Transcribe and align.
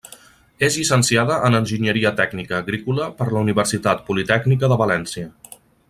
És 0.67 0.77
llicenciada 0.79 1.35
en 1.49 1.57
Enginyeria 1.59 2.13
Tècnica 2.21 2.57
Agrícola 2.61 3.11
per 3.21 3.29
la 3.35 3.45
Universitat 3.45 4.03
Politècnica 4.11 4.73
de 4.75 4.81
València. 4.85 5.33